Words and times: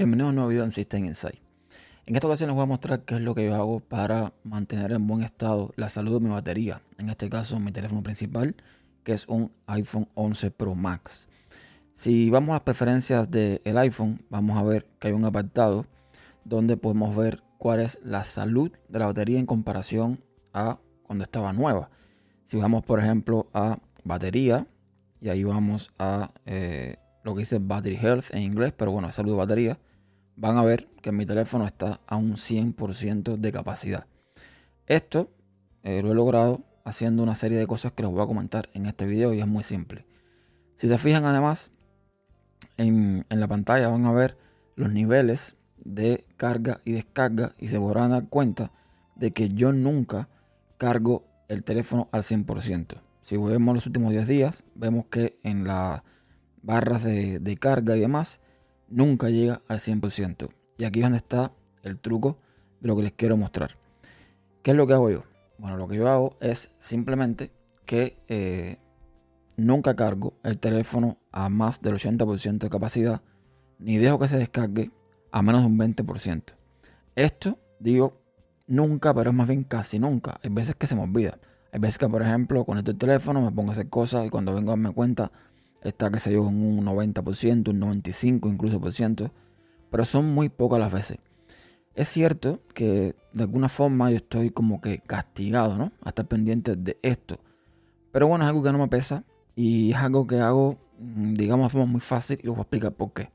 bienvenidos 0.00 0.28
a 0.28 0.30
un 0.30 0.34
nuevo 0.36 0.48
video 0.48 0.64
en 0.64 0.72
System 0.72 1.04
Insight. 1.04 1.40
En 2.06 2.14
esta 2.14 2.26
ocasión 2.26 2.48
les 2.48 2.54
voy 2.54 2.62
a 2.62 2.66
mostrar 2.66 3.04
qué 3.04 3.16
es 3.16 3.20
lo 3.20 3.34
que 3.34 3.44
yo 3.44 3.54
hago 3.54 3.80
para 3.80 4.32
mantener 4.44 4.92
en 4.92 5.06
buen 5.06 5.22
estado 5.22 5.74
la 5.76 5.90
salud 5.90 6.14
de 6.14 6.20
mi 6.26 6.30
batería. 6.30 6.80
En 6.96 7.10
este 7.10 7.28
caso 7.28 7.60
mi 7.60 7.70
teléfono 7.70 8.02
principal, 8.02 8.56
que 9.04 9.12
es 9.12 9.28
un 9.28 9.52
iPhone 9.66 10.08
11 10.14 10.52
Pro 10.52 10.74
Max. 10.74 11.28
Si 11.92 12.30
vamos 12.30 12.48
a 12.48 12.52
las 12.54 12.60
preferencias 12.62 13.30
del 13.30 13.76
iPhone, 13.76 14.24
vamos 14.30 14.56
a 14.56 14.62
ver 14.62 14.86
que 14.98 15.08
hay 15.08 15.12
un 15.12 15.26
apartado 15.26 15.84
donde 16.46 16.78
podemos 16.78 17.14
ver 17.14 17.42
cuál 17.58 17.80
es 17.80 17.98
la 18.02 18.24
salud 18.24 18.72
de 18.88 18.98
la 18.98 19.04
batería 19.04 19.38
en 19.38 19.44
comparación 19.44 20.24
a 20.54 20.78
cuando 21.02 21.24
estaba 21.24 21.52
nueva. 21.52 21.90
Si 22.46 22.56
vamos 22.56 22.86
por 22.86 23.00
ejemplo 23.00 23.50
a 23.52 23.78
batería, 24.02 24.66
y 25.20 25.28
ahí 25.28 25.44
vamos 25.44 25.90
a... 25.98 26.32
Eh, 26.46 26.96
lo 27.22 27.34
que 27.34 27.40
dice 27.40 27.58
Battery 27.60 27.96
Health 27.96 28.34
en 28.34 28.44
inglés, 28.44 28.72
pero 28.74 28.92
bueno, 28.92 29.12
salud 29.12 29.32
de 29.32 29.36
batería, 29.36 29.78
van 30.40 30.56
a 30.56 30.64
ver 30.64 30.88
que 31.02 31.12
mi 31.12 31.26
teléfono 31.26 31.66
está 31.66 32.00
a 32.06 32.16
un 32.16 32.32
100% 32.32 33.36
de 33.36 33.52
capacidad. 33.52 34.06
Esto 34.86 35.30
eh, 35.82 36.02
lo 36.02 36.12
he 36.12 36.14
logrado 36.14 36.64
haciendo 36.84 37.22
una 37.22 37.34
serie 37.34 37.58
de 37.58 37.66
cosas 37.66 37.92
que 37.92 38.02
les 38.02 38.10
voy 38.10 38.22
a 38.22 38.26
comentar 38.26 38.70
en 38.72 38.86
este 38.86 39.04
video 39.04 39.34
y 39.34 39.40
es 39.40 39.46
muy 39.46 39.62
simple. 39.62 40.06
Si 40.76 40.88
se 40.88 40.96
fijan 40.96 41.26
además, 41.26 41.70
en, 42.78 43.26
en 43.28 43.40
la 43.40 43.48
pantalla 43.48 43.88
van 43.88 44.06
a 44.06 44.12
ver 44.12 44.38
los 44.76 44.90
niveles 44.90 45.56
de 45.84 46.24
carga 46.38 46.80
y 46.86 46.92
descarga 46.92 47.54
y 47.58 47.68
se 47.68 47.78
podrán 47.78 48.10
dar 48.10 48.28
cuenta 48.28 48.72
de 49.16 49.32
que 49.32 49.50
yo 49.50 49.74
nunca 49.74 50.28
cargo 50.78 51.26
el 51.48 51.64
teléfono 51.64 52.08
al 52.12 52.22
100%. 52.22 53.02
Si 53.22 53.36
vemos 53.36 53.74
los 53.74 53.86
últimos 53.86 54.10
10 54.12 54.26
días, 54.26 54.64
vemos 54.74 55.04
que 55.10 55.38
en 55.42 55.66
la 55.66 56.02
barras 56.62 57.04
de, 57.04 57.56
carga 57.60 57.96
y 57.96 58.00
demás, 58.00 58.40
nunca 58.90 59.30
llega 59.30 59.62
al 59.68 59.78
100%. 59.78 60.50
Y 60.76 60.84
aquí 60.84 60.98
es 61.00 61.04
donde 61.04 61.18
está 61.18 61.52
el 61.82 61.98
truco 61.98 62.38
de 62.80 62.88
lo 62.88 62.96
que 62.96 63.02
les 63.02 63.12
quiero 63.12 63.36
mostrar. 63.36 63.76
¿Qué 64.62 64.72
es 64.72 64.76
lo 64.76 64.86
que 64.86 64.92
hago 64.92 65.10
yo? 65.10 65.24
Bueno, 65.58 65.76
lo 65.76 65.88
que 65.88 65.96
yo 65.96 66.08
hago 66.08 66.36
es 66.40 66.70
simplemente 66.78 67.50
que 67.86 68.18
eh, 68.28 68.78
nunca 69.56 69.96
cargo 69.96 70.34
el 70.42 70.58
teléfono 70.58 71.16
a 71.32 71.48
más 71.48 71.80
del 71.80 71.94
80% 71.94 72.58
de 72.58 72.70
capacidad, 72.70 73.22
ni 73.78 73.98
dejo 73.98 74.18
que 74.18 74.28
se 74.28 74.38
descargue 74.38 74.90
a 75.32 75.42
menos 75.42 75.62
de 75.62 75.66
un 75.68 75.78
20%. 75.78 76.42
Esto 77.14 77.58
digo 77.78 78.20
nunca, 78.66 79.14
pero 79.14 79.30
es 79.30 79.36
más 79.36 79.48
bien 79.48 79.64
casi 79.64 79.98
nunca. 79.98 80.38
Hay 80.42 80.50
veces 80.50 80.76
que 80.76 80.86
se 80.86 80.94
me 80.94 81.02
olvida. 81.02 81.38
Hay 81.72 81.80
veces 81.80 81.98
que, 81.98 82.08
por 82.08 82.22
ejemplo, 82.22 82.64
conecto 82.64 82.90
el 82.90 82.96
teléfono, 82.96 83.40
me 83.40 83.52
pongo 83.52 83.70
a 83.70 83.72
hacer 83.72 83.88
cosas 83.88 84.26
y 84.26 84.30
cuando 84.30 84.54
vengo 84.54 84.70
a 84.70 84.76
darme 84.76 84.92
cuenta 84.92 85.30
está, 85.82 86.10
que 86.10 86.18
se 86.18 86.32
yo, 86.32 86.48
en 86.48 86.62
un 86.62 86.84
90%, 86.84 87.68
un 87.68 87.80
95% 87.80 88.52
incluso 88.52 88.80
por 88.80 88.92
ciento, 88.92 89.30
pero 89.90 90.04
son 90.04 90.32
muy 90.32 90.48
pocas 90.48 90.78
las 90.78 90.92
veces. 90.92 91.18
Es 91.94 92.08
cierto 92.08 92.60
que 92.74 93.14
de 93.32 93.42
alguna 93.42 93.68
forma 93.68 94.10
yo 94.10 94.16
estoy 94.16 94.50
como 94.50 94.80
que 94.80 95.00
castigado, 95.00 95.76
¿no? 95.76 95.92
A 96.02 96.10
estar 96.10 96.26
pendiente 96.26 96.76
de 96.76 96.96
esto. 97.02 97.40
Pero 98.12 98.28
bueno, 98.28 98.44
es 98.44 98.48
algo 98.48 98.62
que 98.62 98.72
no 98.72 98.78
me 98.78 98.88
pesa 98.88 99.24
y 99.56 99.90
es 99.90 99.96
algo 99.96 100.26
que 100.26 100.40
hago, 100.40 100.78
mm, 100.98 101.34
digamos, 101.34 101.66
de 101.66 101.70
forma 101.70 101.86
muy 101.86 102.00
fácil 102.00 102.40
y 102.42 102.48
os 102.48 102.54
voy 102.54 102.60
a 102.60 102.62
explicar 102.62 102.92
por 102.92 103.12
qué. 103.12 103.30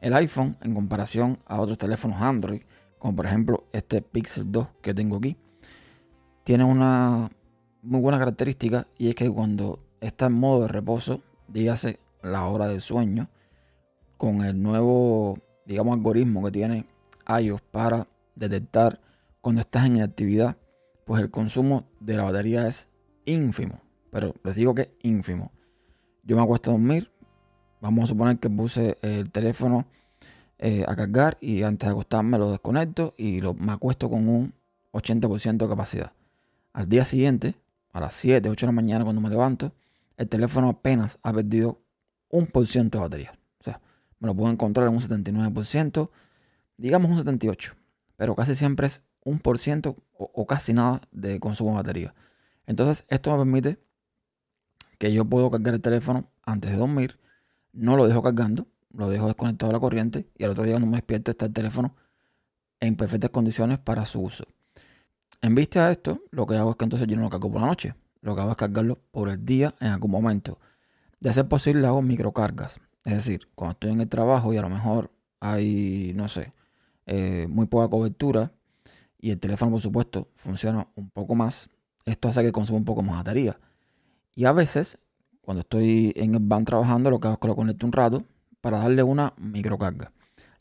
El 0.00 0.12
iPhone, 0.14 0.56
en 0.60 0.74
comparación 0.74 1.38
a 1.46 1.60
otros 1.60 1.78
teléfonos 1.78 2.20
Android, 2.20 2.62
como 2.98 3.16
por 3.16 3.26
ejemplo 3.26 3.64
este 3.72 4.02
Pixel 4.02 4.50
2 4.50 4.68
que 4.82 4.94
tengo 4.94 5.16
aquí, 5.16 5.36
tiene 6.42 6.64
una 6.64 7.30
muy 7.82 8.00
buena 8.00 8.18
característica 8.18 8.86
y 8.98 9.08
es 9.08 9.14
que 9.14 9.30
cuando 9.30 9.83
está 10.06 10.26
en 10.26 10.34
modo 10.34 10.62
de 10.62 10.68
reposo, 10.68 11.22
dígase 11.48 11.98
la 12.22 12.46
hora 12.46 12.68
del 12.68 12.80
sueño, 12.80 13.28
con 14.16 14.44
el 14.44 14.62
nuevo, 14.62 15.38
digamos, 15.66 15.94
algoritmo 15.94 16.44
que 16.44 16.50
tiene 16.50 16.86
iOS 17.40 17.60
para 17.62 18.06
detectar 18.34 19.00
cuando 19.40 19.60
estás 19.60 19.86
en 19.86 20.02
actividad, 20.02 20.56
pues 21.04 21.22
el 21.22 21.30
consumo 21.30 21.84
de 22.00 22.16
la 22.16 22.24
batería 22.24 22.66
es 22.66 22.88
ínfimo. 23.24 23.80
Pero 24.10 24.34
les 24.42 24.54
digo 24.54 24.74
que 24.74 24.96
ínfimo. 25.02 25.50
Yo 26.22 26.36
me 26.36 26.42
acuesto 26.42 26.70
a 26.70 26.74
dormir, 26.74 27.10
vamos 27.80 28.04
a 28.04 28.06
suponer 28.08 28.38
que 28.38 28.48
puse 28.48 28.96
el 29.02 29.30
teléfono 29.30 29.86
eh, 30.58 30.84
a 30.86 30.96
cargar 30.96 31.36
y 31.40 31.62
antes 31.62 31.86
de 31.86 31.92
acostarme 31.92 32.38
lo 32.38 32.50
desconecto 32.50 33.12
y 33.18 33.40
lo, 33.40 33.54
me 33.54 33.72
acuesto 33.72 34.08
con 34.08 34.28
un 34.28 34.54
80% 34.92 35.56
de 35.58 35.68
capacidad. 35.68 36.12
Al 36.72 36.88
día 36.88 37.04
siguiente, 37.04 37.56
a 37.92 38.00
las 38.00 38.14
7, 38.14 38.48
8 38.48 38.66
de 38.66 38.68
la 38.68 38.74
mañana 38.74 39.04
cuando 39.04 39.20
me 39.20 39.28
levanto, 39.28 39.72
el 40.16 40.28
teléfono 40.28 40.68
apenas 40.68 41.18
ha 41.22 41.32
perdido 41.32 41.82
un 42.30 42.46
por 42.46 42.66
ciento 42.66 42.98
de 42.98 43.04
batería. 43.04 43.38
O 43.60 43.64
sea, 43.64 43.80
me 44.18 44.26
lo 44.26 44.34
puedo 44.34 44.50
encontrar 44.50 44.88
en 44.88 44.94
un 44.94 45.00
79%, 45.00 46.10
digamos 46.76 47.10
un 47.10 47.24
78%, 47.24 47.74
pero 48.16 48.34
casi 48.34 48.54
siempre 48.54 48.86
es 48.86 49.02
un 49.24 49.38
por 49.38 49.58
ciento 49.58 49.96
o 50.16 50.46
casi 50.46 50.72
nada 50.72 51.00
de 51.10 51.40
consumo 51.40 51.70
de 51.70 51.76
batería. 51.76 52.14
Entonces, 52.66 53.04
esto 53.08 53.30
me 53.32 53.38
permite 53.38 53.78
que 54.98 55.12
yo 55.12 55.24
puedo 55.24 55.50
cargar 55.50 55.74
el 55.74 55.80
teléfono 55.80 56.26
antes 56.44 56.70
de 56.70 56.76
dormir, 56.76 57.18
no 57.72 57.96
lo 57.96 58.06
dejo 58.06 58.22
cargando, 58.22 58.66
lo 58.92 59.08
dejo 59.08 59.26
desconectado 59.26 59.70
de 59.70 59.74
la 59.74 59.80
corriente 59.80 60.28
y 60.36 60.44
al 60.44 60.50
otro 60.50 60.64
día 60.64 60.74
cuando 60.74 60.86
me 60.86 60.96
despierto 60.96 61.30
está 61.30 61.46
el 61.46 61.52
teléfono 61.52 61.96
en 62.80 62.96
perfectas 62.96 63.30
condiciones 63.30 63.78
para 63.78 64.04
su 64.06 64.20
uso. 64.20 64.44
En 65.42 65.54
vista 65.54 65.86
de 65.86 65.92
esto, 65.92 66.22
lo 66.30 66.46
que 66.46 66.56
hago 66.56 66.70
es 66.70 66.76
que 66.76 66.84
entonces 66.84 67.08
yo 67.08 67.16
no 67.16 67.22
lo 67.22 67.30
cargo 67.30 67.50
por 67.50 67.60
la 67.60 67.66
noche 67.66 67.94
lo 68.24 68.34
que 68.34 68.40
hago 68.40 68.52
es 68.52 68.56
cargarlo 68.56 68.98
por 69.10 69.28
el 69.28 69.44
día 69.44 69.74
en 69.80 69.88
algún 69.88 70.10
momento. 70.10 70.58
De 71.20 71.30
ser 71.32 71.46
posible 71.46 71.86
hago 71.86 72.00
microcargas. 72.00 72.80
Es 73.04 73.16
decir, 73.16 73.48
cuando 73.54 73.72
estoy 73.72 73.90
en 73.92 74.00
el 74.00 74.08
trabajo 74.08 74.52
y 74.54 74.56
a 74.56 74.62
lo 74.62 74.70
mejor 74.70 75.10
hay, 75.40 76.12
no 76.16 76.26
sé, 76.28 76.54
eh, 77.04 77.46
muy 77.50 77.66
poca 77.66 77.88
cobertura 77.88 78.50
y 79.20 79.30
el 79.30 79.38
teléfono 79.38 79.72
por 79.72 79.82
supuesto 79.82 80.26
funciona 80.36 80.86
un 80.96 81.10
poco 81.10 81.34
más, 81.34 81.68
esto 82.06 82.28
hace 82.28 82.42
que 82.42 82.50
consuma 82.50 82.78
un 82.78 82.86
poco 82.86 83.02
más 83.02 83.16
batería. 83.16 83.58
Y 84.34 84.46
a 84.46 84.52
veces, 84.52 84.96
cuando 85.42 85.60
estoy 85.60 86.14
en 86.16 86.34
el 86.34 86.40
van 86.40 86.64
trabajando, 86.64 87.10
lo 87.10 87.20
que 87.20 87.28
hago 87.28 87.34
es 87.34 87.40
que 87.40 87.48
lo 87.48 87.56
conecto 87.56 87.84
un 87.84 87.92
rato 87.92 88.24
para 88.62 88.78
darle 88.78 89.02
una 89.02 89.34
microcarga. 89.36 90.12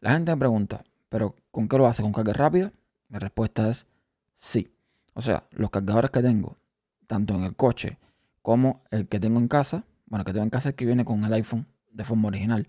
La 0.01 0.11
gente 0.11 0.33
me 0.33 0.37
pregunta, 0.37 0.83
¿pero 1.07 1.33
con 1.49 1.69
qué 1.69 1.77
lo 1.77 1.87
hace? 1.87 2.01
¿Con 2.01 2.11
carga 2.11 2.33
rápida? 2.33 2.73
Mi 3.07 3.19
respuesta 3.19 3.69
es 3.69 3.87
sí. 4.35 4.69
O 5.13 5.21
sea, 5.21 5.45
los 5.51 5.69
cargadores 5.69 6.11
que 6.11 6.21
tengo 6.21 6.57
tanto 7.13 7.35
en 7.35 7.43
el 7.43 7.55
coche 7.55 7.99
como 8.41 8.81
el 8.89 9.07
que 9.07 9.19
tengo 9.19 9.39
en 9.39 9.47
casa. 9.47 9.83
Bueno, 10.07 10.21
el 10.21 10.25
que 10.25 10.33
tengo 10.33 10.45
en 10.45 10.49
casa 10.49 10.69
es 10.69 10.75
que 10.75 10.83
viene 10.83 11.05
con 11.05 11.23
el 11.23 11.31
iPhone 11.33 11.67
de 11.91 12.03
forma 12.03 12.29
original. 12.29 12.65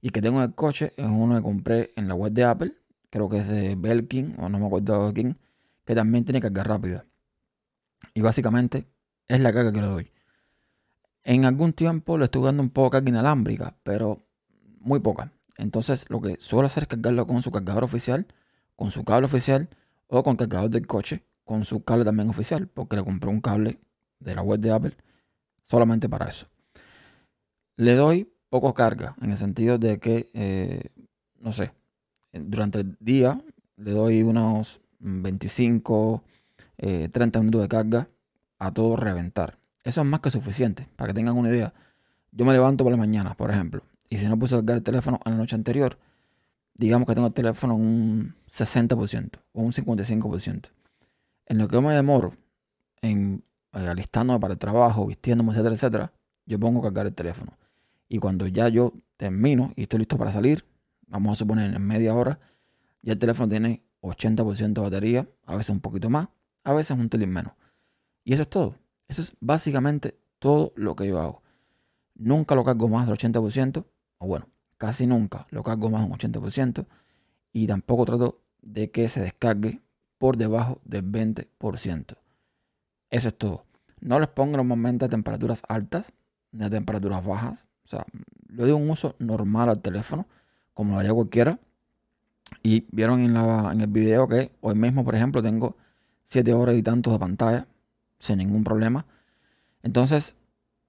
Y 0.00 0.06
el 0.06 0.12
que 0.12 0.22
tengo 0.22 0.38
en 0.38 0.44
el 0.44 0.54
coche 0.54 0.92
es 0.96 1.04
uno 1.04 1.34
que 1.34 1.42
compré 1.42 1.90
en 1.96 2.06
la 2.06 2.14
web 2.14 2.32
de 2.32 2.44
Apple, 2.44 2.72
creo 3.10 3.28
que 3.28 3.38
es 3.38 3.48
de 3.48 3.74
Belkin, 3.74 4.36
o 4.38 4.48
no 4.48 4.60
me 4.60 4.66
acuerdo 4.66 5.08
de 5.08 5.12
quién, 5.12 5.38
que 5.84 5.96
también 5.96 6.24
tiene 6.24 6.40
carga 6.40 6.62
rápida. 6.62 7.04
Y 8.14 8.20
básicamente 8.20 8.86
es 9.26 9.40
la 9.40 9.52
carga 9.52 9.72
que 9.72 9.80
le 9.80 9.88
doy. 9.88 10.12
En 11.24 11.44
algún 11.44 11.72
tiempo 11.72 12.16
le 12.16 12.26
estuve 12.26 12.46
dando 12.46 12.62
un 12.62 12.70
poco 12.70 12.90
de 12.90 13.00
carga 13.00 13.08
inalámbrica, 13.08 13.74
pero 13.82 14.18
muy 14.78 15.00
poca. 15.00 15.32
Entonces 15.56 16.08
lo 16.10 16.20
que 16.20 16.36
suelo 16.38 16.66
hacer 16.66 16.84
es 16.84 16.88
cargarlo 16.90 17.26
con 17.26 17.42
su 17.42 17.50
cargador 17.50 17.82
oficial, 17.82 18.28
con 18.76 18.92
su 18.92 19.02
cable 19.02 19.26
oficial 19.26 19.68
o 20.06 20.22
con 20.22 20.36
cargador 20.36 20.70
del 20.70 20.86
coche 20.86 21.24
con 21.44 21.64
su 21.64 21.84
cable 21.84 22.04
también 22.04 22.28
oficial, 22.28 22.68
porque 22.68 22.96
le 22.96 23.04
compré 23.04 23.30
un 23.30 23.40
cable 23.40 23.78
de 24.20 24.34
la 24.34 24.42
web 24.42 24.60
de 24.60 24.72
Apple 24.72 24.96
solamente 25.62 26.08
para 26.08 26.28
eso. 26.28 26.46
Le 27.76 27.94
doy 27.94 28.32
poco 28.48 28.72
carga, 28.74 29.14
en 29.20 29.30
el 29.30 29.36
sentido 29.36 29.78
de 29.78 29.98
que, 29.98 30.30
eh, 30.32 30.90
no 31.40 31.52
sé, 31.52 31.72
durante 32.32 32.80
el 32.80 32.96
día 33.00 33.42
le 33.76 33.90
doy 33.92 34.22
unos 34.22 34.80
25, 35.00 36.22
30 36.76 37.20
eh, 37.20 37.40
minutos 37.40 37.62
de 37.62 37.68
carga 37.68 38.08
a 38.58 38.72
todo 38.72 38.96
reventar. 38.96 39.58
Eso 39.82 40.00
es 40.00 40.06
más 40.06 40.20
que 40.20 40.30
suficiente, 40.30 40.88
para 40.96 41.08
que 41.08 41.14
tengan 41.14 41.36
una 41.36 41.50
idea. 41.50 41.74
Yo 42.32 42.44
me 42.44 42.52
levanto 42.52 42.84
por 42.84 42.92
la 42.92 42.96
mañana, 42.96 43.34
por 43.34 43.50
ejemplo, 43.50 43.82
y 44.08 44.18
si 44.18 44.26
no 44.26 44.38
puse 44.38 44.54
a 44.54 44.58
cargar 44.58 44.76
el 44.76 44.82
teléfono 44.82 45.20
en 45.24 45.32
la 45.32 45.38
noche 45.38 45.56
anterior, 45.56 45.98
digamos 46.74 47.06
que 47.06 47.14
tengo 47.14 47.26
el 47.26 47.32
teléfono 47.32 47.74
un 47.74 48.34
60% 48.48 49.30
o 49.52 49.62
un 49.62 49.72
55% 49.72 50.70
en 51.46 51.58
lo 51.58 51.68
que 51.68 51.80
me 51.80 51.92
demoro 51.92 52.36
en 53.02 53.44
eh, 53.72 53.86
alistándome 53.88 54.40
para 54.40 54.54
el 54.54 54.58
trabajo, 54.58 55.06
vistiéndome, 55.06 55.50
etcétera, 55.50 55.74
etcétera, 55.74 56.12
yo 56.46 56.58
pongo 56.60 56.80
a 56.80 56.82
cargar 56.84 57.06
el 57.06 57.14
teléfono. 57.14 57.56
Y 58.08 58.18
cuando 58.18 58.46
ya 58.46 58.68
yo 58.68 58.92
termino 59.16 59.72
y 59.76 59.82
estoy 59.82 60.00
listo 60.00 60.16
para 60.16 60.30
salir, 60.30 60.64
vamos 61.06 61.32
a 61.32 61.36
suponer 61.36 61.74
en 61.74 61.86
media 61.86 62.14
hora, 62.14 62.38
ya 63.02 63.12
el 63.12 63.18
teléfono 63.18 63.48
tiene 63.48 63.80
80% 64.00 64.72
de 64.74 64.80
batería, 64.80 65.28
a 65.44 65.56
veces 65.56 65.70
un 65.70 65.80
poquito 65.80 66.08
más, 66.10 66.28
a 66.62 66.72
veces 66.72 66.96
un 66.96 67.08
telín 67.08 67.30
menos. 67.30 67.52
Y 68.24 68.32
eso 68.32 68.42
es 68.42 68.48
todo. 68.48 68.76
Eso 69.08 69.22
es 69.22 69.32
básicamente 69.40 70.18
todo 70.38 70.72
lo 70.76 70.96
que 70.96 71.06
yo 71.06 71.20
hago. 71.20 71.42
Nunca 72.14 72.54
lo 72.54 72.64
cargo 72.64 72.88
más 72.88 73.06
del 73.06 73.16
80%, 73.16 73.84
o 74.18 74.26
bueno, 74.26 74.48
casi 74.78 75.06
nunca 75.06 75.46
lo 75.50 75.62
cargo 75.62 75.90
más 75.90 76.02
del 76.02 76.32
80%, 76.32 76.86
y 77.52 77.66
tampoco 77.66 78.04
trato 78.04 78.40
de 78.62 78.90
que 78.90 79.08
se 79.08 79.20
descargue 79.20 79.80
por 80.24 80.38
debajo 80.38 80.80
del 80.86 81.04
20%. 81.04 82.16
Eso 83.10 83.28
es 83.28 83.36
todo. 83.36 83.66
No 84.00 84.18
les 84.18 84.30
pongo 84.30 84.56
normalmente 84.56 85.04
a 85.04 85.08
temperaturas 85.10 85.60
altas 85.68 86.14
ni 86.50 86.64
a 86.64 86.70
temperaturas 86.70 87.22
bajas. 87.26 87.66
O 87.84 87.88
sea, 87.88 88.06
le 88.48 88.62
doy 88.62 88.70
un 88.70 88.88
uso 88.88 89.16
normal 89.18 89.68
al 89.68 89.82
teléfono 89.82 90.26
como 90.72 90.94
lo 90.94 91.00
haría 91.00 91.12
cualquiera. 91.12 91.58
Y 92.62 92.86
vieron 92.90 93.20
en, 93.20 93.34
la, 93.34 93.76
el 93.78 93.86
video 93.88 94.26
que 94.26 94.50
hoy 94.62 94.74
mismo, 94.76 95.04
por 95.04 95.14
ejemplo, 95.14 95.42
tengo 95.42 95.76
7 96.22 96.54
horas 96.54 96.74
y 96.74 96.82
tantos 96.82 97.12
de 97.12 97.18
pantalla 97.18 97.66
sin 98.18 98.38
ningún 98.38 98.64
problema. 98.64 99.04
Entonces, 99.82 100.36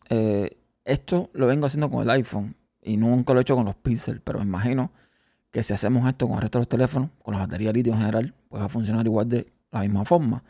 eh, 0.07 0.55
esto 0.85 1.29
lo 1.33 1.47
vengo 1.47 1.65
haciendo 1.65 1.89
con 1.89 2.03
el 2.03 2.09
iPhone 2.09 2.55
y 2.81 2.95
nunca 2.95 3.33
lo 3.33 3.39
he 3.39 3.41
hecho 3.41 3.57
con 3.57 3.65
los 3.65 3.75
Pixel, 3.75 4.21
pero 4.21 4.39
me 4.39 4.45
imagino 4.45 4.91
que 5.55 5.63
si 5.63 5.71
hacemos 5.71 6.05
esto 6.05 6.27
con 6.27 6.35
el 6.35 6.41
resto 6.41 6.57
de 6.57 6.63
los 6.63 6.67
teléfonos, 6.67 7.11
con 7.23 7.33
la 7.33 7.39
batería 7.39 7.71
litio 7.71 7.93
en 7.93 7.99
general, 7.99 8.33
pues 8.49 8.61
va 8.61 8.65
a 8.65 8.69
funcionar 8.69 9.05
igual 9.05 9.29
de 9.29 9.53
la 9.71 9.83
misma 9.83 10.03
forma. 10.03 10.43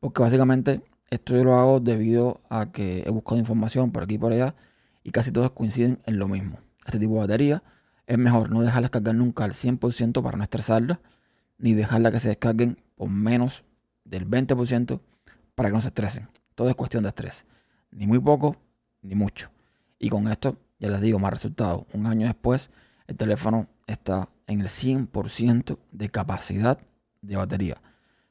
Porque 0.00 0.20
básicamente 0.20 0.82
esto 1.08 1.34
yo 1.34 1.44
lo 1.44 1.56
hago 1.58 1.80
debido 1.80 2.42
a 2.50 2.70
que 2.70 3.02
he 3.06 3.08
buscado 3.08 3.38
información 3.38 3.90
por 3.90 4.02
aquí 4.02 4.16
y 4.16 4.18
por 4.18 4.32
allá 4.32 4.54
y 5.02 5.12
casi 5.12 5.32
todos 5.32 5.52
coinciden 5.52 5.98
en 6.04 6.18
lo 6.18 6.28
mismo. 6.28 6.58
Este 6.84 6.98
tipo 6.98 7.14
de 7.14 7.20
batería 7.20 7.62
es 8.06 8.18
mejor 8.18 8.50
no 8.50 8.60
dejarlas 8.60 8.90
cargar 8.90 9.14
nunca 9.14 9.44
al 9.44 9.52
100% 9.52 10.22
para 10.22 10.36
no 10.36 10.42
estresarlas, 10.42 10.98
ni 11.56 11.72
dejarla 11.72 12.12
que 12.12 12.20
se 12.20 12.28
descarguen 12.28 12.76
por 12.96 13.08
menos 13.08 13.64
del 14.04 14.28
20% 14.28 15.00
para 15.54 15.70
que 15.70 15.74
no 15.74 15.80
se 15.80 15.88
estresen. 15.88 16.28
Todo 16.54 16.68
es 16.68 16.74
cuestión 16.74 17.02
de 17.02 17.08
estrés. 17.08 17.46
Ni 17.92 18.06
muy 18.06 18.18
poco, 18.18 18.56
ni 19.00 19.14
mucho. 19.14 19.50
Y 19.98 20.10
con 20.10 20.28
esto, 20.28 20.58
ya 20.78 20.90
les 20.90 21.00
digo, 21.00 21.18
más 21.18 21.30
resultado. 21.30 21.86
Un 21.94 22.04
año 22.04 22.26
después, 22.26 22.70
el 23.06 23.16
teléfono 23.16 23.66
está 23.92 24.28
en 24.46 24.60
el 24.60 24.68
100% 24.68 25.78
de 25.92 26.10
capacidad 26.10 26.78
de 27.22 27.36
batería. 27.36 27.76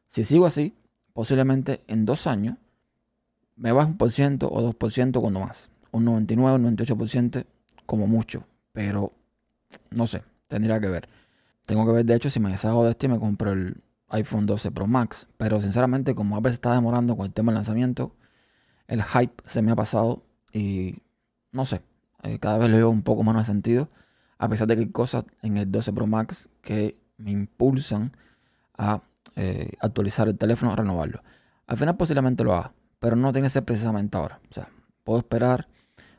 Si 0.08 0.24
sigo 0.24 0.46
así, 0.46 0.74
posiblemente 1.14 1.82
en 1.88 2.06
dos 2.06 2.28
años 2.28 2.58
me 3.56 3.72
baje 3.72 3.92
un 3.92 3.98
por 3.98 4.12
ciento 4.12 4.50
o 4.52 4.62
dos 4.62 4.76
por 4.76 4.92
ciento 4.92 5.22
cuando 5.22 5.42
más. 5.42 5.70
Un 5.92 6.06
99, 6.06 6.56
un 6.56 6.78
98% 6.78 7.46
como 7.86 8.08
mucho. 8.08 8.44
Pero 8.72 9.12
no 9.92 10.08
sé, 10.08 10.24
tendría 10.48 10.80
que 10.80 10.88
ver. 10.88 11.10
Tengo 11.66 11.86
que 11.86 11.92
ver, 11.92 12.06
de 12.06 12.16
hecho, 12.16 12.30
si 12.30 12.40
me 12.40 12.50
deshago 12.50 12.84
de 12.84 12.92
este 12.92 13.08
y 13.08 13.10
me 13.10 13.20
compro 13.20 13.52
el 13.52 13.82
iPhone 14.10 14.46
12 14.46 14.72
Pro 14.72 14.88
Max. 14.88 15.28
Pero 15.38 15.62
sinceramente, 15.62 16.16
como 16.16 16.38
Apple 16.38 16.52
se 16.52 16.56
está 16.56 16.74
demorando 16.74 17.16
con 17.18 17.26
el 17.26 17.34
tema 17.34 17.52
del 17.52 17.58
lanzamiento, 17.58 18.16
el 18.88 19.04
hype 19.04 19.44
se 19.46 19.62
me 19.62 19.72
ha 19.72 19.76
pasado 19.76 20.24
y 20.52 20.96
no 21.52 21.66
sé, 21.66 21.82
eh, 22.24 22.40
cada 22.40 22.58
vez 22.58 22.70
le 22.70 22.78
veo 22.78 22.90
un 22.90 23.04
poco 23.04 23.24
menos 23.24 23.46
sentido. 23.46 23.90
A 24.40 24.50
pesar 24.50 24.68
de 24.68 24.76
que 24.76 24.82
hay 24.82 24.90
cosas 24.90 25.26
en 25.44 25.58
el 25.58 25.72
12 25.72 25.94
Pro 25.94 26.08
Max 26.08 26.50
que 26.62 26.98
me 27.18 27.32
impulsan 27.32 28.14
a 28.78 29.02
eh, 29.36 29.74
actualizar 29.80 30.28
el 30.28 30.38
teléfono, 30.38 30.74
a 30.74 30.76
renovarlo. 30.76 31.22
Al 31.68 31.78
final 31.78 31.96
posiblemente 31.98 32.44
lo 32.44 32.56
haga 32.56 32.74
pero 33.00 33.16
no 33.16 33.32
tiene 33.32 33.48
que 33.48 33.52
ser 33.52 33.64
precisamente 33.64 34.18
ahora. 34.18 34.40
O 34.50 34.54
sea, 34.54 34.70
puedo 35.04 35.20
esperar 35.20 35.68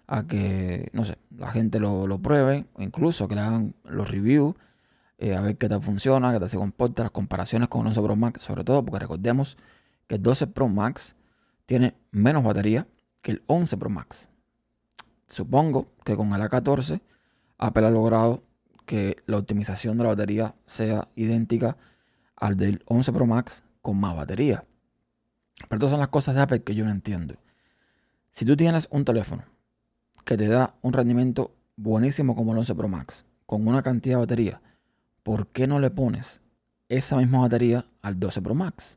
a 0.06 0.26
que, 0.26 0.90
no 0.92 1.04
sé, 1.04 1.18
la 1.36 1.52
gente 1.52 1.78
lo, 1.78 2.06
lo 2.06 2.18
pruebe, 2.18 2.66
incluso 2.78 3.28
que 3.28 3.36
le 3.36 3.42
hagan 3.42 3.74
los 3.84 4.10
reviews, 4.10 4.54
eh, 5.18 5.36
a 5.36 5.40
ver 5.40 5.56
qué 5.56 5.68
tal 5.68 5.82
funciona, 5.82 6.32
qué 6.32 6.40
tal 6.40 6.48
se 6.48 6.56
comporta, 6.56 7.04
las 7.04 7.12
comparaciones 7.12 7.68
con 7.68 7.82
el 7.82 7.88
11 7.88 8.02
Pro 8.02 8.16
Max, 8.16 8.42
sobre 8.42 8.64
todo 8.64 8.84
porque 8.84 8.98
recordemos 8.98 9.56
que 10.08 10.16
el 10.16 10.22
12 10.22 10.48
Pro 10.48 10.68
Max 10.68 11.14
tiene 11.66 11.94
menos 12.10 12.42
batería 12.42 12.86
que 13.22 13.32
el 13.32 13.42
11 13.46 13.76
Pro 13.76 13.90
Max. 13.90 14.28
Supongo 15.28 15.86
que 16.04 16.16
con 16.16 16.32
el 16.32 16.40
A14 16.40 17.00
Apple 17.60 17.86
ha 17.86 17.90
logrado 17.90 18.42
que 18.86 19.18
la 19.26 19.36
optimización 19.36 19.98
de 19.98 20.04
la 20.04 20.10
batería 20.10 20.54
sea 20.66 21.08
idéntica 21.14 21.76
al 22.34 22.56
del 22.56 22.82
11 22.86 23.12
Pro 23.12 23.26
Max 23.26 23.62
con 23.82 24.00
más 24.00 24.16
batería. 24.16 24.64
Pero 25.68 25.76
estas 25.76 25.90
son 25.90 26.00
las 26.00 26.08
cosas 26.08 26.34
de 26.34 26.40
Apple 26.40 26.62
que 26.62 26.74
yo 26.74 26.86
no 26.86 26.90
entiendo. 26.90 27.34
Si 28.32 28.46
tú 28.46 28.56
tienes 28.56 28.88
un 28.90 29.04
teléfono 29.04 29.44
que 30.24 30.38
te 30.38 30.48
da 30.48 30.74
un 30.80 30.94
rendimiento 30.94 31.54
buenísimo 31.76 32.34
como 32.34 32.52
el 32.52 32.58
11 32.58 32.74
Pro 32.74 32.88
Max, 32.88 33.26
con 33.44 33.68
una 33.68 33.82
cantidad 33.82 34.16
de 34.16 34.20
batería, 34.20 34.62
¿por 35.22 35.48
qué 35.48 35.66
no 35.66 35.78
le 35.80 35.90
pones 35.90 36.40
esa 36.88 37.16
misma 37.16 37.40
batería 37.40 37.84
al 38.00 38.18
12 38.18 38.40
Pro 38.40 38.54
Max? 38.54 38.96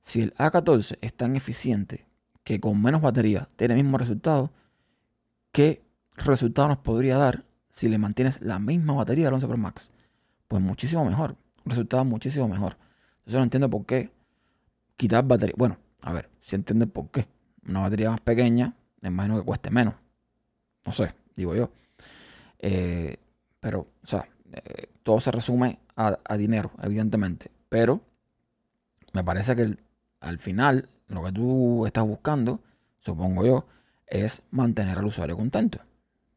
Si 0.00 0.22
el 0.22 0.32
A14 0.34 0.96
es 1.02 1.14
tan 1.14 1.36
eficiente 1.36 2.06
que 2.42 2.58
con 2.58 2.80
menos 2.80 3.02
batería 3.02 3.48
tiene 3.56 3.74
el 3.74 3.82
mismo 3.82 3.98
resultado, 3.98 4.50
¿qué 5.52 5.82
resultado 6.16 6.68
nos 6.68 6.78
podría 6.78 7.18
dar 7.18 7.44
si 7.72 7.88
le 7.88 7.98
mantienes 7.98 8.40
la 8.42 8.60
misma 8.60 8.92
batería 8.94 9.24
del 9.24 9.34
11 9.34 9.48
Pro 9.48 9.56
Max? 9.56 9.90
Pues 10.46 10.62
muchísimo 10.62 11.04
mejor. 11.04 11.36
Un 11.64 11.70
resultado 11.70 12.04
muchísimo 12.04 12.46
mejor. 12.46 12.76
Entonces 13.18 13.34
no 13.34 13.42
entiendo 13.42 13.70
por 13.70 13.84
qué 13.86 14.10
quitar 14.96 15.26
batería. 15.26 15.54
Bueno, 15.56 15.78
a 16.02 16.12
ver, 16.12 16.30
si 16.40 16.54
entiendes 16.54 16.88
por 16.90 17.10
qué. 17.10 17.26
Una 17.66 17.80
batería 17.80 18.10
más 18.10 18.20
pequeña, 18.20 18.74
me 19.00 19.08
imagino 19.08 19.38
que 19.38 19.46
cueste 19.46 19.70
menos. 19.70 19.94
No 20.84 20.92
sé, 20.92 21.14
digo 21.34 21.54
yo. 21.54 21.70
Eh, 22.58 23.16
pero, 23.58 23.80
o 23.80 24.06
sea, 24.06 24.28
eh, 24.52 24.88
todo 25.02 25.18
se 25.20 25.30
resume 25.30 25.78
a, 25.96 26.36
dinero, 26.36 26.72
evidentemente. 26.82 27.50
Pero 27.68 28.02
me 29.12 29.24
parece 29.24 29.56
que 29.56 29.76
al 30.20 30.38
final 30.38 30.88
lo 31.08 31.24
que 31.24 31.32
tú 31.32 31.86
estás 31.86 32.04
buscando, 32.04 32.60
supongo 32.98 33.46
yo, 33.46 33.66
es 34.06 34.42
mantener 34.50 34.98
al 34.98 35.06
usuario 35.06 35.36
contento 35.36 35.80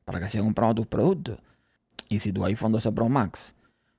para 0.05 0.19
que 0.19 0.29
siga 0.29 0.43
comprando 0.43 0.75
tus 0.75 0.87
productos. 0.87 1.39
Y 2.07 2.19
si 2.19 2.31
tu 2.31 2.45
iPhone 2.45 2.71
12 2.71 2.91
Pro 2.91 3.09
Max 3.09 3.55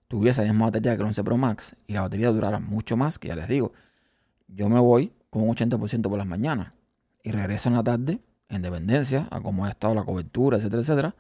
tuviese 0.09 0.43
la 0.43 0.53
misma 0.53 0.67
batería 0.67 0.97
que 0.97 1.03
el 1.03 1.09
11 1.09 1.25
Pro 1.25 1.37
Max 1.37 1.77
y 1.87 1.93
la 1.93 2.03
batería 2.03 2.31
durara 2.31 2.61
mucho 2.61 2.97
más, 2.97 3.19
que 3.19 3.29
ya 3.29 3.37
les 3.37 3.49
digo, 3.49 3.73
yo 4.49 4.69
me 4.69 4.79
voy 4.79 5.13
con 5.31 5.43
un 5.43 5.55
80% 5.55 6.03
por 6.09 6.17
las 6.17 6.27
mañanas 6.27 6.73
y 7.23 7.33
regreso 7.33 7.69
en 7.69 7.75
la 7.75 7.83
tarde, 7.83 8.21
en 8.49 8.63
dependencia 8.63 9.27
a 9.31 9.41
cómo 9.41 9.65
ha 9.65 9.69
estado 9.69 9.95
la 9.95 10.05
cobertura, 10.05 10.57
etcétera, 10.57 10.83
etcétera, 10.83 11.15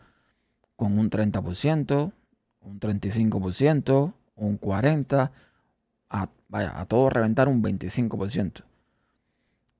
con 0.76 0.98
un 0.98 1.10
30%, 1.10 2.12
un 2.60 2.80
35%, 2.80 4.12
un 4.36 4.60
40%, 4.60 5.30
a, 6.08 6.28
vaya, 6.48 6.78
a 6.78 6.86
todo 6.86 7.10
reventar 7.10 7.48
un 7.48 7.62
25%. 7.62 8.62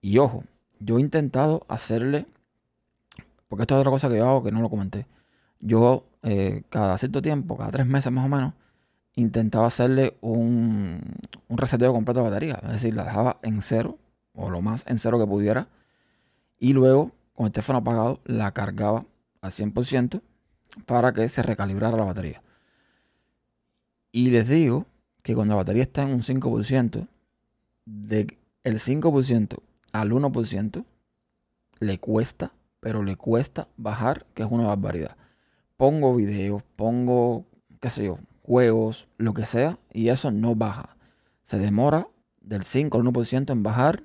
Y 0.00 0.18
ojo, 0.18 0.44
yo 0.80 0.98
he 0.98 1.00
intentado 1.00 1.64
hacerle, 1.68 2.26
porque 3.48 3.62
esto 3.62 3.75
es 3.75 3.81
otra 3.81 3.90
cosa 3.90 4.08
que 4.08 4.16
yo 4.16 4.28
hago 4.28 4.43
que 4.43 4.52
no 4.52 4.60
lo 4.60 4.70
comenté. 4.70 5.06
Yo 5.60 6.04
eh, 6.22 6.62
cada 6.69 6.98
cierto 6.98 7.22
tiempo, 7.22 7.56
cada 7.56 7.70
tres 7.70 7.87
meses 7.87 8.12
más 8.12 8.26
o 8.26 8.28
menos, 8.28 8.54
intentaba 9.14 9.66
hacerle 9.66 10.16
un, 10.20 11.00
un 11.48 11.58
reseteo 11.58 11.93
completo 11.93 12.20
de 12.20 12.31
batería. 12.31 12.60
Es 12.64 12.72
decir, 12.72 12.94
la 12.94 13.04
dejaba 13.04 13.38
en 13.43 13.62
cero 13.62 13.98
o 14.34 14.50
lo 14.50 14.60
más 14.62 14.84
en 14.87 14.98
cero 14.98 15.19
que 15.19 15.26
pudiera. 15.26 15.69
Y 16.58 16.72
luego, 16.72 17.12
con 17.34 17.46
el 17.46 17.52
teléfono 17.52 17.78
apagado, 17.78 18.20
la 18.25 18.52
cargaba 18.52 19.04
al 19.40 19.52
100% 19.52 20.20
para 20.85 21.12
que 21.12 21.28
se 21.28 21.42
recalibrara 21.42 21.97
la 21.97 22.04
batería. 22.04 22.42
Y 24.12 24.30
les 24.30 24.49
digo 24.49 24.87
que 25.23 25.35
cuando 25.35 25.54
la 25.54 25.59
batería 25.59 25.82
está 25.82 26.02
en 26.02 26.14
un 26.14 26.23
5%, 26.23 27.06
de 27.85 28.38
el 28.64 28.78
5% 28.78 29.59
al 29.92 30.11
1%, 30.11 30.85
le 31.80 31.99
cuesta, 31.99 32.52
pero 32.80 33.02
le 33.02 33.16
cuesta 33.16 33.68
bajar, 33.76 34.26
que 34.35 34.42
es 34.42 34.50
una 34.50 34.66
barbaridad. 34.66 35.16
Pongo 35.76 36.14
videos, 36.14 36.62
pongo, 36.76 37.47
qué 37.80 37.90
sé 37.90 38.04
yo, 38.04 38.18
juegos, 38.42 39.06
lo 39.18 39.35
que 39.35 39.45
sea, 39.45 39.78
y 39.92 40.09
eso 40.09 40.30
no 40.30 40.54
baja. 40.54 40.97
Se 41.45 41.59
demora 41.59 42.06
del 42.40 42.62
5 42.62 42.99
al 42.99 43.04
1% 43.04 43.52
en 43.52 43.62
bajar 43.62 44.04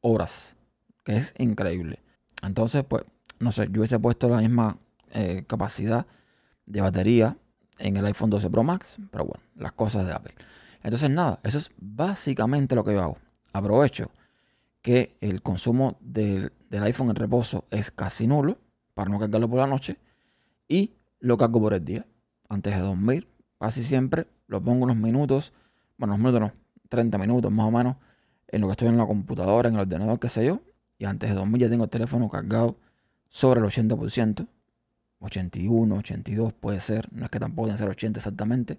horas, 0.00 0.56
que 1.04 1.16
es 1.16 1.34
increíble. 1.38 2.00
Entonces, 2.42 2.84
pues, 2.84 3.04
no 3.38 3.52
sé, 3.52 3.68
yo 3.70 3.80
hubiese 3.80 3.98
puesto 3.98 4.28
la 4.28 4.38
misma 4.38 4.78
eh, 5.12 5.44
capacidad 5.46 6.06
de 6.66 6.80
batería 6.80 7.36
en 7.78 7.96
el 7.96 8.06
iPhone 8.06 8.30
12 8.30 8.50
Pro 8.50 8.62
Max, 8.62 8.98
pero 9.10 9.24
bueno, 9.24 9.42
las 9.54 9.72
cosas 9.72 10.06
de 10.06 10.12
Apple. 10.12 10.34
Entonces, 10.82 11.10
nada, 11.10 11.38
eso 11.42 11.58
es 11.58 11.70
básicamente 11.78 12.74
lo 12.74 12.84
que 12.84 12.92
yo 12.92 13.02
hago. 13.02 13.18
Aprovecho 13.52 14.10
que 14.82 15.16
el 15.20 15.42
consumo 15.42 15.96
del, 16.00 16.52
del 16.76 16.84
iPhone 16.84 17.10
en 17.10 17.16
reposo 17.16 17.64
es 17.70 17.90
casi 17.90 18.26
nulo, 18.26 18.58
para 18.94 19.10
no 19.10 19.18
cargarlo 19.18 19.48
por 19.48 19.58
la 19.58 19.66
noche, 19.66 19.98
y 20.68 20.94
lo 21.20 21.36
cargo 21.36 21.60
por 21.60 21.74
el 21.74 21.84
día. 21.84 22.06
Antes 22.48 22.74
de 22.74 22.80
dormir, 22.80 23.28
casi 23.58 23.82
siempre 23.82 24.26
lo 24.46 24.62
pongo 24.62 24.84
unos 24.84 24.96
minutos, 24.96 25.52
bueno, 25.98 26.14
unos 26.14 26.32
minutos 26.32 26.40
no, 26.40 26.52
30 26.88 27.18
minutos 27.18 27.50
más 27.50 27.66
o 27.66 27.70
menos, 27.70 27.96
en 28.48 28.60
lo 28.60 28.68
que 28.68 28.72
estoy 28.72 28.88
en 28.88 28.96
la 28.96 29.06
computadora, 29.06 29.68
en 29.68 29.74
el 29.74 29.80
ordenador, 29.80 30.18
qué 30.18 30.28
sé 30.28 30.46
yo. 30.46 30.60
Y 30.98 31.04
antes 31.04 31.28
de 31.28 31.36
dormir 31.36 31.62
ya 31.62 31.68
tengo 31.68 31.84
el 31.84 31.90
teléfono 31.90 32.28
cargado 32.28 32.76
sobre 33.28 33.60
el 33.60 33.66
80%. 33.66 34.46
81, 35.18 35.96
82 35.96 36.52
puede 36.52 36.80
ser. 36.80 37.12
No 37.12 37.24
es 37.24 37.30
que 37.30 37.40
tampoco 37.40 37.70
que 37.70 37.78
ser 37.78 37.88
80 37.88 38.20
exactamente. 38.20 38.78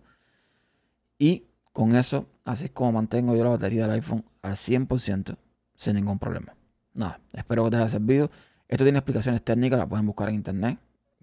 Y 1.19 1.45
con 1.73 1.95
eso, 1.95 2.27
así 2.45 2.65
es 2.65 2.71
como 2.71 2.91
mantengo 2.93 3.35
yo 3.35 3.43
la 3.43 3.51
batería 3.51 3.83
del 3.83 3.91
iPhone 3.91 4.23
al 4.41 4.53
100% 4.53 5.37
sin 5.75 5.95
ningún 5.95 6.19
problema. 6.19 6.56
Nada, 6.97 7.19
espero 7.33 7.63
que 7.65 7.71
te 7.71 7.77
haya 7.77 7.87
servido. 7.87 8.29
Esto 8.67 8.83
tiene 8.83 8.97
explicaciones 8.97 9.41
técnicas, 9.43 9.77
las 9.77 9.87
pueden 9.87 10.05
buscar 10.05 10.29
en 10.29 10.35
internet. 10.35 10.79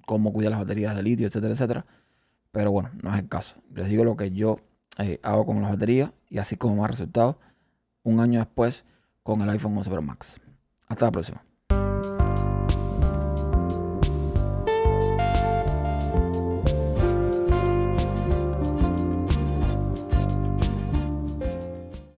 Cómo 0.06 0.32
cuidar 0.32 0.52
las 0.52 0.60
baterías 0.60 0.96
de 0.96 1.02
litio, 1.02 1.26
etcétera, 1.26 1.54
etcétera. 1.54 1.86
Pero 2.52 2.70
bueno, 2.70 2.90
no 3.02 3.12
es 3.12 3.18
el 3.18 3.28
caso. 3.28 3.56
Les 3.74 3.88
digo 3.88 4.04
lo 4.04 4.16
que 4.16 4.30
yo 4.30 4.58
eh, 4.98 5.18
hago 5.22 5.44
con 5.44 5.60
las 5.60 5.72
baterías 5.72 6.12
y 6.30 6.38
así 6.38 6.56
como 6.56 6.76
más 6.76 6.90
resultados 6.90 7.36
un 8.04 8.20
año 8.20 8.38
después 8.38 8.84
con 9.22 9.40
el 9.42 9.50
iPhone 9.50 9.76
11 9.76 9.90
Pro 9.90 10.02
Max. 10.02 10.40
Hasta 10.86 11.06
la 11.06 11.10
próxima. 11.10 11.44